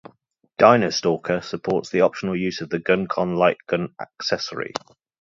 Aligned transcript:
"Dino 0.57 0.89
Stalker" 0.89 1.41
supports 1.41 1.91
the 1.91 2.01
optional 2.01 2.35
use 2.35 2.61
of 2.61 2.69
the 2.71 2.79
GunCon 2.79 3.37
light 3.37 3.57
gun 3.67 3.89
accessory. 4.01 4.73